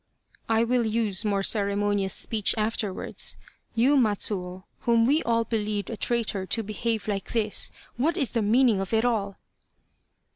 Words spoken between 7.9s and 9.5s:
What is the meaning of it all